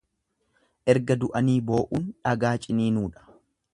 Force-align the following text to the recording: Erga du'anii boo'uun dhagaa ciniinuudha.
Erga 0.93 1.17
du'anii 1.23 1.59
boo'uun 1.67 2.09
dhagaa 2.25 2.55
ciniinuudha. 2.65 3.29